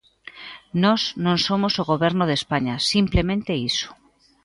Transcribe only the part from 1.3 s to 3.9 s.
somos o Goberno de España, simplemente iso.